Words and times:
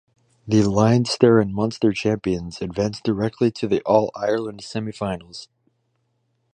The 0.47 0.63
Leinster 0.63 1.39
and 1.39 1.53
Munster 1.53 1.93
champions 1.93 2.59
advanced 2.59 3.03
directly 3.03 3.51
to 3.51 3.67
the 3.67 3.83
All-Ireland 3.83 4.63
semi-finals. 4.63 5.47